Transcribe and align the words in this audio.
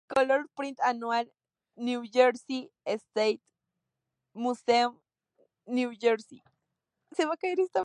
Color 0.07 0.43
Print 0.55 0.77
Annual, 0.85 1.25
New 1.77 2.07
Jersey 2.07 2.69
State 2.97 3.41
Museum, 4.35 4.95
New 5.67 5.95
Jersey. 5.95 6.41